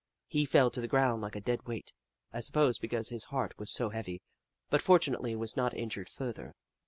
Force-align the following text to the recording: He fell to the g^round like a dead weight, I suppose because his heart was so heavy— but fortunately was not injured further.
He 0.25 0.45
fell 0.45 0.71
to 0.71 0.81
the 0.81 0.87
g^round 0.87 1.19
like 1.21 1.35
a 1.35 1.39
dead 1.39 1.67
weight, 1.67 1.93
I 2.33 2.39
suppose 2.39 2.79
because 2.79 3.09
his 3.09 3.25
heart 3.25 3.53
was 3.59 3.69
so 3.69 3.89
heavy— 3.89 4.23
but 4.71 4.81
fortunately 4.81 5.35
was 5.35 5.55
not 5.55 5.75
injured 5.75 6.09
further. 6.09 6.55